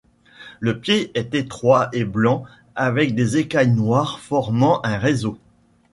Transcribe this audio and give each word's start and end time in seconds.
Le 0.61 0.79
pied 0.79 1.11
est 1.13 1.35
étroit 1.35 1.89
et 1.93 2.05
blanc 2.05 2.43
avec 2.73 3.13
des 3.13 3.37
écailles 3.37 3.69
noires 3.69 4.19
formant 4.19 4.83
un 4.83 4.97
réseau. 4.97 5.37